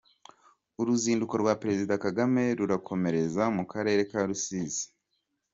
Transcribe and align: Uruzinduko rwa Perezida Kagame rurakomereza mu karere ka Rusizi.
Uruzinduko 0.81 1.33
rwa 1.41 1.53
Perezida 1.61 1.93
Kagame 2.05 2.43
rurakomereza 2.59 3.43
mu 3.55 3.63
karere 3.71 4.01
ka 4.11 4.21
Rusizi. 4.27 4.85